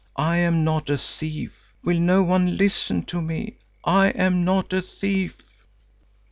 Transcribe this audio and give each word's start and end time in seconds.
I 0.17 0.37
am 0.37 0.63
not 0.63 0.89
a 0.89 0.97
thief. 0.97 1.53
Will 1.83 1.99
no 1.99 2.23
one 2.23 2.57
listen 2.57 3.03
to 3.03 3.21
me. 3.21 3.59
I 3.85 4.07
am 4.07 4.43
not 4.43 4.73
a 4.73 4.81
thief." 4.81 5.35